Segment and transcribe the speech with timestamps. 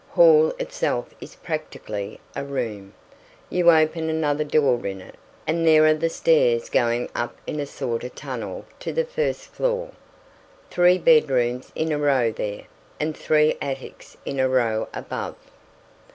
[0.13, 2.93] Hall itself is practically a room.
[3.51, 5.13] You open another door in it,
[5.45, 9.41] and there are the stairs going up in a sort of tunnel to the first
[9.53, 9.91] floor.
[10.71, 12.63] Three bedrooms in a row there,
[12.99, 15.35] and three attics in a row above.